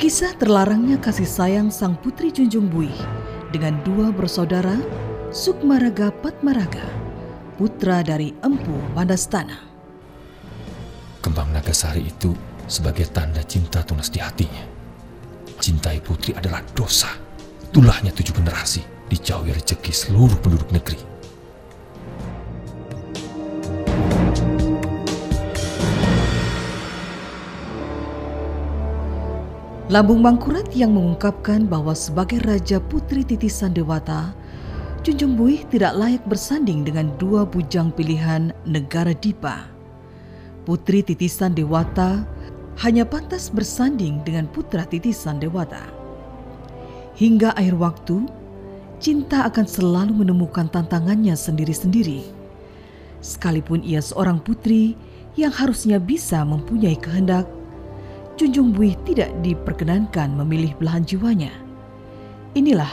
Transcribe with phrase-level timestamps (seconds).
[0.00, 2.96] Kisah terlarangnya kasih sayang sang putri Junjung Buih
[3.52, 4.80] dengan dua bersaudara
[5.28, 6.88] Sukmaraga Patmaraga,
[7.60, 9.60] putra dari Empu Mandastana.
[11.20, 12.32] Kembang Nagasari itu
[12.64, 14.64] sebagai tanda cinta tunas di hatinya.
[15.60, 17.12] Cintai putri adalah dosa.
[17.68, 18.80] Tulahnya tujuh generasi,
[19.12, 21.09] dijauhi rezeki seluruh penduduk negeri.
[29.90, 34.30] Lambung Mangkurat yang mengungkapkan bahwa sebagai Raja Putri Titisan Dewata,
[35.02, 39.66] Junjung Buih tidak layak bersanding dengan dua bujang pilihan negara Dipa.
[40.62, 42.22] Putri Titisan Dewata
[42.86, 45.82] hanya pantas bersanding dengan putra titisan Dewata.
[47.18, 48.30] Hingga akhir waktu,
[49.02, 52.22] cinta akan selalu menemukan tantangannya sendiri-sendiri.
[53.26, 54.94] Sekalipun ia seorang putri
[55.34, 57.50] yang harusnya bisa mempunyai kehendak
[58.40, 61.52] Junjung Buih tidak diperkenankan memilih belahan jiwanya.
[62.56, 62.88] Inilah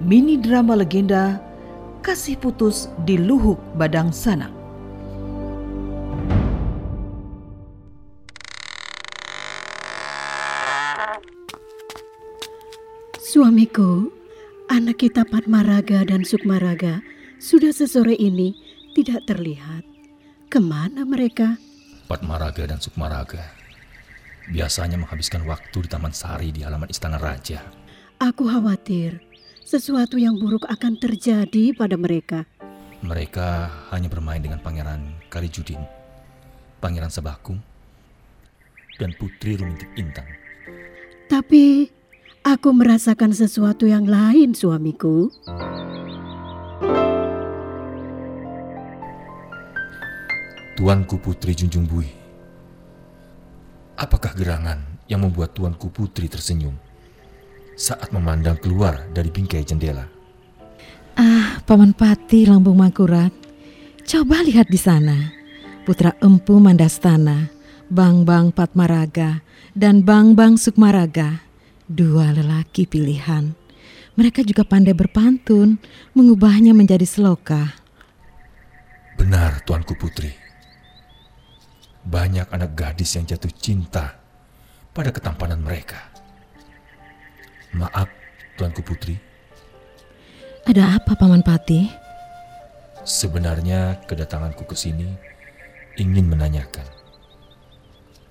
[0.00, 1.36] mini drama legenda
[2.00, 4.48] Kasih Putus di Luhuk Badang Sanak.
[13.20, 14.08] Suamiku,
[14.72, 17.04] anak kita Patmaraga dan Sukmaraga
[17.36, 18.56] sudah sesore ini
[18.96, 19.84] tidak terlihat.
[20.48, 21.60] Ke mana mereka?
[22.08, 23.59] Patmaraga dan Sukmaraga
[24.48, 27.60] biasanya menghabiskan waktu di Taman Sari di halaman Istana Raja.
[28.20, 29.20] Aku khawatir
[29.64, 32.48] sesuatu yang buruk akan terjadi pada mereka.
[33.00, 35.80] Mereka hanya bermain dengan Pangeran Kalijudin,
[36.84, 37.56] Pangeran Sabakung,
[39.00, 40.28] dan Putri Rumintik Intan.
[41.32, 41.88] Tapi
[42.44, 45.32] aku merasakan sesuatu yang lain, suamiku.
[50.76, 52.19] Tuanku Putri Junjung Bui
[54.00, 54.80] Apakah gerangan
[55.12, 56.72] yang membuat Tuanku Putri tersenyum
[57.76, 60.08] saat memandang keluar dari bingkai jendela?
[61.20, 63.28] Ah, Paman Pati Lambung Mangkurat,
[64.08, 65.36] coba lihat di sana.
[65.84, 67.52] Putra Empu Mandastana,
[67.92, 69.44] Bang Bang Patmaraga,
[69.76, 71.44] dan Bang Bang Sukmaraga.
[71.84, 73.52] Dua lelaki pilihan.
[74.16, 75.76] Mereka juga pandai berpantun,
[76.16, 77.76] mengubahnya menjadi seloka.
[79.20, 80.39] Benar, Tuanku Putri
[82.10, 84.18] banyak anak gadis yang jatuh cinta
[84.90, 86.10] pada ketampanan mereka.
[87.70, 88.10] Maaf,
[88.58, 89.14] Tuanku Putri.
[90.66, 91.86] Ada apa, Paman Pati?
[93.06, 95.06] Sebenarnya kedatanganku ke sini
[96.02, 96.84] ingin menanyakan,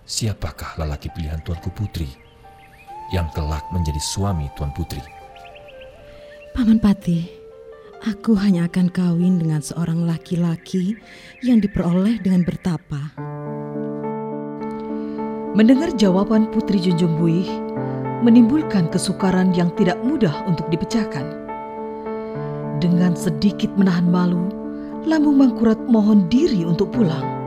[0.03, 2.11] siapakah lelaki pilihan Tuanku Putri
[3.15, 5.01] yang kelak menjadi suami Tuan Putri?
[6.51, 7.25] Paman Pati,
[8.03, 10.99] aku hanya akan kawin dengan seorang laki-laki
[11.39, 13.15] yang diperoleh dengan bertapa.
[15.59, 17.43] Mendengar jawaban Putri Junjung Buih
[18.23, 21.27] menimbulkan kesukaran yang tidak mudah untuk dipecahkan.
[22.79, 24.47] Dengan sedikit menahan malu,
[25.03, 27.38] Lambung Mangkurat mohon diri untuk pulang.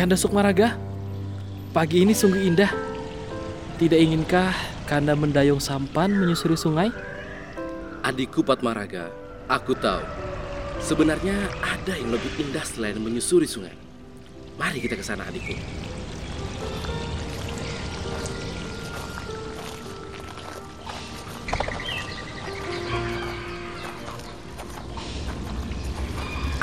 [0.00, 0.80] Kanda Sukmaraga,
[1.76, 2.72] pagi ini sungguh indah.
[3.76, 4.48] Tidak inginkah
[4.88, 6.88] Kanda mendayung sampan menyusuri sungai?
[8.00, 9.12] Adikku Patmaraga,
[9.44, 10.00] aku tahu.
[10.80, 13.76] Sebenarnya ada yang lebih indah selain menyusuri sungai.
[14.56, 15.52] Mari kita ke sana adikku.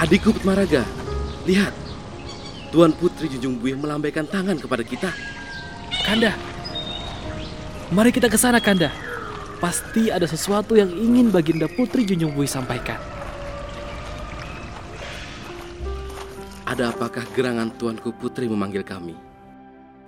[0.02, 0.82] Adikku Patmaraga,
[1.46, 1.86] lihat
[2.78, 5.10] Tuan Putri Junjung Buih melambaikan tangan kepada kita.
[6.06, 6.30] Kanda,
[7.90, 8.94] mari kita ke sana Kanda.
[9.58, 13.02] Pasti ada sesuatu yang ingin Baginda Putri Junjung Buih sampaikan.
[16.70, 19.18] Ada apakah gerangan Tuanku Putri memanggil kami?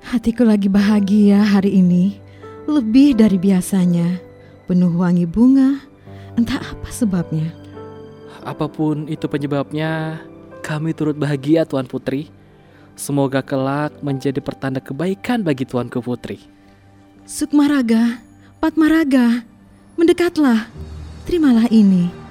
[0.06, 2.22] Hatiku lagi bahagia hari ini,
[2.70, 4.22] lebih dari biasanya.
[4.70, 5.82] Penuh wangi bunga,
[6.38, 7.50] entah apa sebabnya.
[8.46, 10.22] Apa pun itu penyebabnya,
[10.62, 12.38] kami turut bahagia Tuan Putri.
[13.00, 16.44] Semoga kelak menjadi pertanda kebaikan bagi Tuanku Putri.
[17.24, 18.20] Sukmaraga,
[18.60, 19.48] Patmaraga,
[19.96, 20.68] mendekatlah.
[21.24, 22.29] Terimalah ini.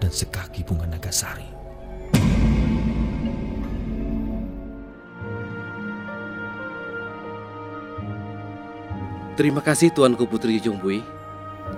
[0.00, 1.60] Dan sekaki bunga nagasari.
[9.40, 11.00] Terima kasih Tuanku Putri Jungbui.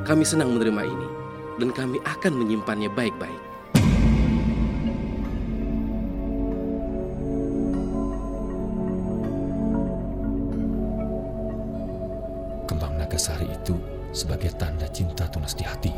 [0.03, 1.09] Kami senang menerima ini
[1.63, 3.43] dan kami akan menyimpannya baik-baik.
[12.67, 13.77] Kembang nagasari itu
[14.11, 15.92] sebagai tanda cinta tunas di hatinya.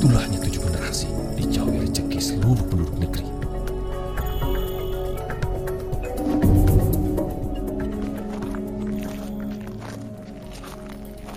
[0.00, 3.28] Tulahnya tujuh generasi, dijauhi rezeki seluruh penduduk negeri.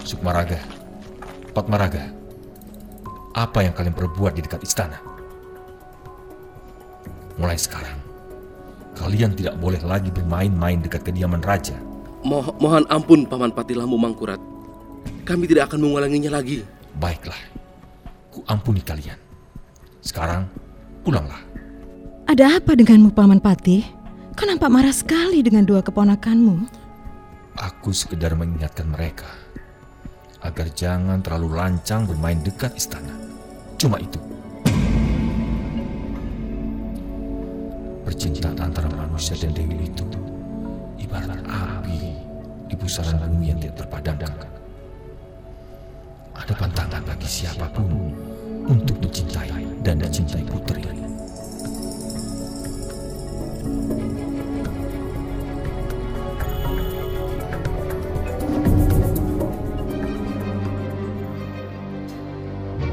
[0.07, 0.63] Sukmaraga,
[1.51, 2.07] Patmaraga,
[3.35, 4.95] apa yang kalian perbuat di dekat istana?
[7.35, 7.99] Mulai sekarang,
[8.95, 11.75] kalian tidak boleh lagi bermain-main dekat kediaman raja.
[12.23, 14.39] Mo mohon ampun Paman Pati Lambu Mangkurat.
[15.27, 16.63] Kami tidak akan mengulanginya lagi.
[16.95, 17.37] Baiklah,
[18.33, 19.21] ku ampuni kalian.
[20.01, 20.49] Sekarang,
[21.05, 21.37] pulanglah.
[22.25, 23.85] Ada apa denganmu, Paman Patih?
[24.33, 26.65] Kau nampak marah sekali dengan dua keponakanmu.
[27.53, 29.29] Aku sekedar mengingatkan mereka
[30.41, 33.13] agar jangan terlalu lancang bermain dekat istana.
[33.77, 34.17] Cuma itu.
[38.01, 40.03] Percintaan antara manusia dan dewi itu
[40.97, 42.17] ibarat api
[42.65, 44.52] di pusaran bumi yang tidak terpadamkan.
[46.43, 47.87] Ada pantangan bagi siapa pun
[48.67, 50.83] untuk mencintai dan mencintai putri.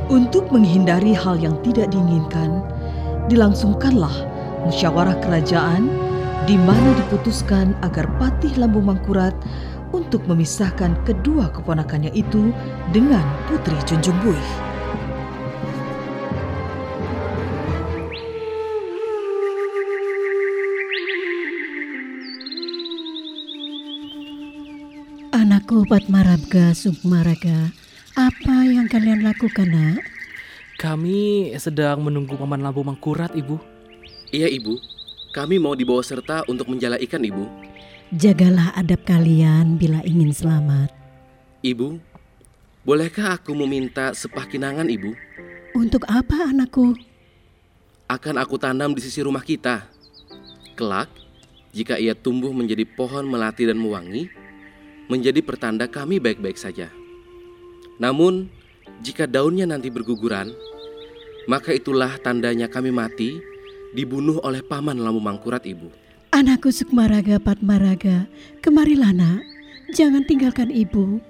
[0.06, 2.62] Untuk menghindari hal yang tidak diinginkan,
[3.26, 4.14] dilangsungkanlah
[4.62, 5.90] musyawarah kerajaan
[6.46, 9.34] di mana diputuskan agar Patih Lambung Mangkurat
[9.90, 12.54] untuk memisahkan kedua keponakannya itu
[12.94, 14.48] dengan Putri Junjung Buih.
[25.30, 27.70] Anakku Patmarabga Sukmaraga,
[28.18, 30.02] apa yang kalian lakukan nak?
[30.80, 33.60] Kami sedang menunggu Paman Lampu Mangkurat, Ibu.
[34.30, 34.78] Iya Ibu,
[35.30, 37.69] kami mau dibawa serta untuk menjala ikan Ibu.
[38.10, 40.90] Jagalah adab kalian bila ingin selamat.
[41.62, 42.02] Ibu,
[42.82, 45.14] bolehkah aku meminta sepah kinangan Ibu?
[45.78, 46.98] Untuk apa anakku?
[48.10, 49.86] Akan aku tanam di sisi rumah kita.
[50.74, 51.06] Kelak,
[51.70, 54.26] jika ia tumbuh menjadi pohon melati dan mewangi,
[55.06, 56.90] menjadi pertanda kami baik-baik saja.
[58.02, 58.50] Namun,
[59.06, 60.50] jika daunnya nanti berguguran,
[61.46, 63.38] maka itulah tandanya kami mati,
[63.94, 65.99] dibunuh oleh paman Lamu Mangkurat, Ibu.
[66.40, 68.24] Anakku Sukmaraga Patmaraga,
[68.64, 69.44] kemarilah nak.
[69.92, 71.20] Jangan tinggalkan ibu.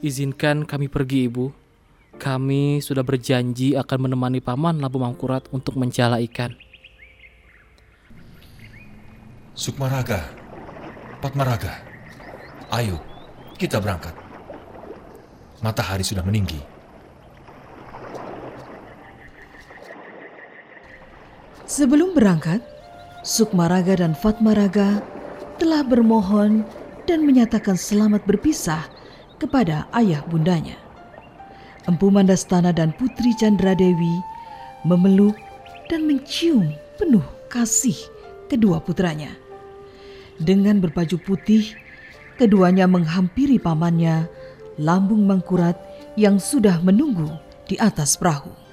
[0.00, 1.52] Izinkan kami pergi, Ibu.
[2.16, 6.56] Kami sudah berjanji akan menemani Paman Labu Mangkurat untuk mencala ikan.
[9.52, 10.32] Sukmaraga,
[11.20, 11.84] Patmaraga,
[12.72, 12.96] ayo
[13.60, 14.16] kita berangkat.
[15.60, 16.64] Matahari sudah meninggi.
[21.68, 22.77] Sebelum berangkat,
[23.26, 25.02] Sukmaraga dan Fatmaraga
[25.58, 26.62] telah bermohon
[27.10, 28.86] dan menyatakan selamat berpisah
[29.42, 30.78] kepada ayah bundanya.
[31.90, 34.22] Empu Mandastana dan Putri Chandra Dewi
[34.86, 35.34] memeluk
[35.90, 37.98] dan mencium penuh kasih
[38.46, 39.34] kedua putranya.
[40.38, 41.74] Dengan berbaju putih,
[42.38, 44.30] keduanya menghampiri pamannya,
[44.78, 45.74] Lambung Mangkurat
[46.14, 47.34] yang sudah menunggu
[47.66, 48.67] di atas perahu.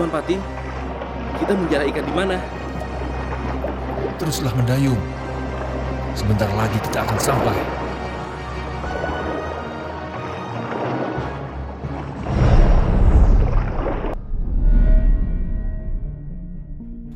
[0.00, 0.32] Paman Pati,
[1.44, 2.40] kita menjala ikan di mana?
[4.16, 4.96] Teruslah mendayung.
[6.16, 7.56] Sebentar lagi kita akan sampai.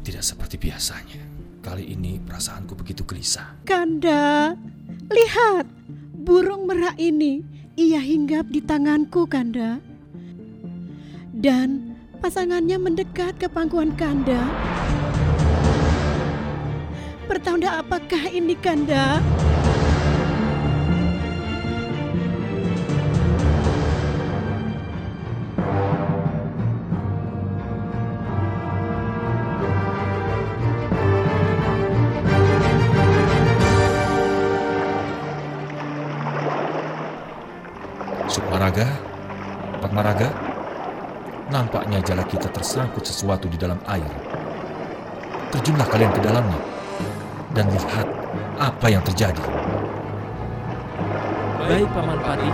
[0.05, 1.25] Tidak seperti biasanya.
[1.65, 3.65] Kali ini perasaanku begitu gelisah.
[3.65, 4.53] Kanda,
[5.09, 5.65] lihat.
[6.21, 7.41] Burung merak ini,
[7.81, 9.81] ia hinggap di tanganku, Kanda.
[11.33, 11.94] Dan
[12.25, 14.49] pasangannya mendekat ke pangkuan Kanda.
[17.29, 19.21] Pertanda apakah ini, Kanda?
[19.21, 19.54] Patmaraga,
[42.75, 44.03] tersangkut sesuatu di dalam air.
[45.55, 46.59] Terjunlah kalian ke dalamnya
[47.55, 48.03] dan lihat
[48.59, 49.47] apa yang terjadi.
[51.71, 52.51] Baik, Paman Pati.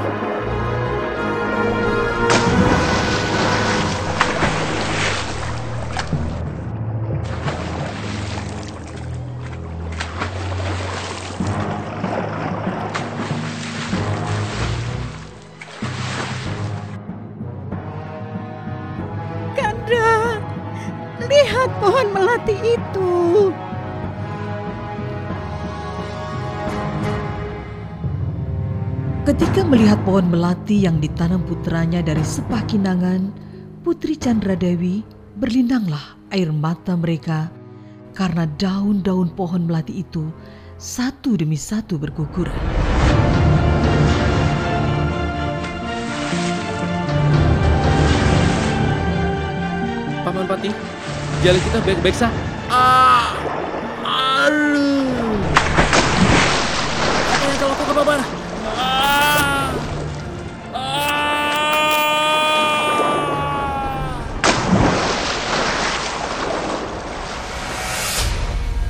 [21.30, 23.10] Lihat pohon melati itu.
[29.22, 33.30] Ketika melihat pohon melati yang ditanam putranya dari sepah kinangan,
[33.86, 35.06] Putri Chandra Dewi
[35.38, 37.46] berlindanglah air mata mereka
[38.10, 40.34] karena daun-daun pohon melati itu
[40.82, 42.58] satu demi satu berguguran.
[50.26, 50.70] Paman Pati,
[51.40, 52.32] jalan kita baik-baik sah.
[52.68, 53.32] Ah,
[54.44, 55.40] aduh.
[57.32, 58.20] Apa yang kau lakukan, Paman?
[58.76, 59.72] Ah,
[60.76, 61.00] ah.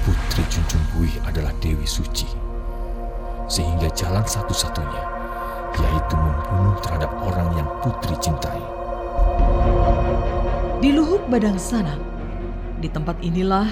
[0.03, 2.27] Putri Junjung Buih adalah Dewi Suci.
[3.47, 5.23] Sehingga jalan satu-satunya
[5.81, 8.61] yaitu membunuh terhadap orang yang putri cintai.
[10.83, 12.10] Di Luhuk Badang Sanam,
[12.81, 13.69] di tempat inilah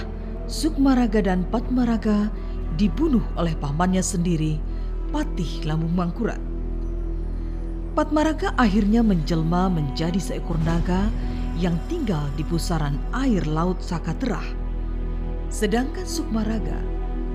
[0.49, 2.33] Sukmaraga dan Patmaraga
[2.81, 4.57] dibunuh oleh pamannya sendiri,
[5.13, 6.41] Patih Lambung Mangkurat.
[7.93, 11.11] Patmaraga akhirnya menjelma menjadi seekor naga
[11.59, 14.45] yang tinggal di pusaran air laut Sakaterah.
[15.53, 16.79] Sedangkan Sukmaraga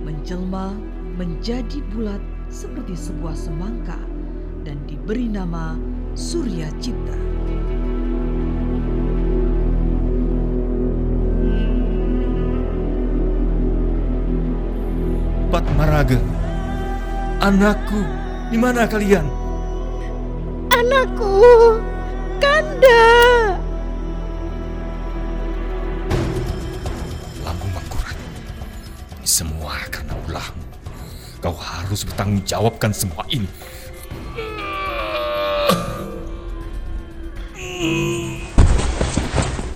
[0.08, 0.74] menjelma
[1.20, 3.98] menjadi bulat seperti sebuah semangka
[4.64, 5.78] dan diberi nama
[6.16, 7.33] Surya Cipta.
[15.54, 16.18] Patmaraga,
[17.38, 18.02] anakku,
[18.50, 19.22] di mana kalian?
[20.74, 21.78] Anakku,
[22.42, 23.06] Kanda.
[27.46, 28.18] Lambung Mangkurat,
[29.22, 30.66] ini semua karena ulahmu.
[31.38, 33.46] Kau harus bertanggung jawabkan semua ini.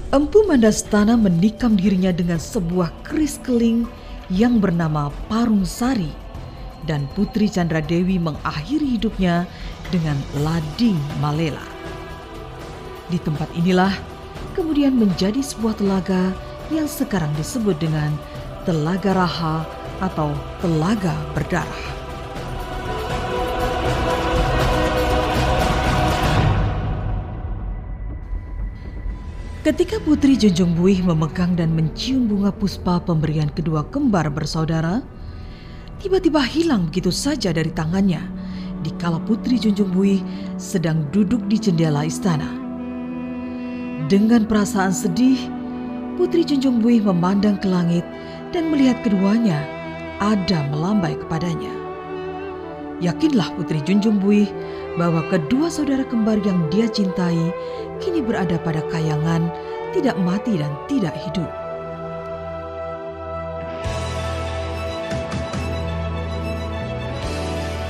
[0.09, 3.85] Empu Mandastana menikam dirinya dengan sebuah keris keling
[4.27, 6.11] yang bernama Parung Sari
[6.83, 9.47] dan Putri Chandra Dewi mengakhiri hidupnya
[9.91, 11.63] dengan Lading Malela.
[13.07, 13.91] Di tempat inilah
[14.51, 16.35] kemudian menjadi sebuah telaga
[16.67, 18.11] yang sekarang disebut dengan
[18.67, 19.63] Telaga Raha
[20.03, 22.06] atau Telaga Berdarah.
[29.67, 35.03] Ketika Putri Junjung Buih memegang dan mencium bunga puspa pemberian kedua kembar bersaudara,
[35.99, 38.23] tiba-tiba hilang begitu saja dari tangannya
[38.87, 40.23] dikala Putri Junjung Buih
[40.55, 42.47] sedang duduk di jendela istana.
[44.07, 45.35] Dengan perasaan sedih,
[46.15, 48.07] Putri Junjung Buih memandang ke langit
[48.55, 49.67] dan melihat keduanya
[50.23, 51.86] ada melambai kepadanya.
[52.97, 54.49] Yakinlah Putri Junjung Buih
[54.97, 57.53] bahwa kedua saudara kembar yang dia cintai
[58.01, 59.53] kini berada pada kayangan,
[59.93, 61.49] tidak mati dan tidak hidup.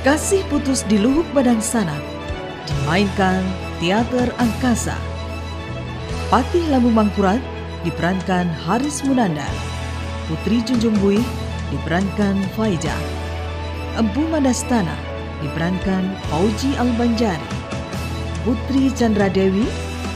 [0.04, 2.00] Kasih Putus di Luhuk Badang Sanam
[2.68, 3.44] dimainkan
[3.80, 4.96] Teater Angkasa.
[6.28, 7.40] Patih Lambu Mangkurat
[7.88, 9.52] diperankan Haris Munandar.
[10.28, 11.24] Putri Junjung Buih
[11.72, 13.17] diperankan Faiza.
[13.98, 14.94] Empu Mandastana
[15.42, 17.50] diperankan Fauji Albanjari.
[18.46, 19.66] Putri Chandra Dewi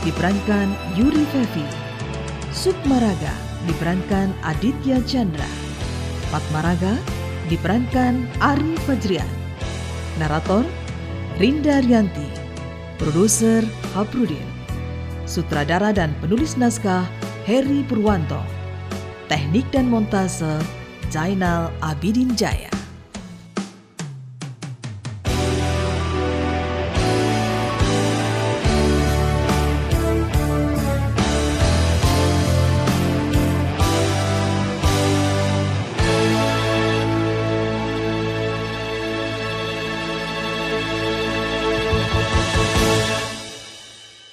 [0.06, 1.66] diperankan Yuri Fevi.
[2.54, 3.34] Sukmaraga
[3.66, 5.50] diperankan Aditya Chandra.
[6.30, 6.94] Patmaraga
[7.50, 9.26] diperankan Ari Fajrian.
[10.22, 10.62] Narator
[11.42, 12.30] Rinda Rianti.
[13.02, 13.66] Produser
[13.98, 14.46] Haprudin.
[15.26, 17.10] Sutradara dan penulis naskah
[17.50, 18.46] Heri Purwanto.
[19.26, 20.62] Teknik dan montase
[21.10, 22.71] Zainal Abidin Jaya.